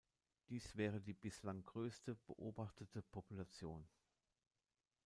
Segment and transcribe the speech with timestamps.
[0.49, 3.87] Dies wäre die bislang größte beobachtete Population.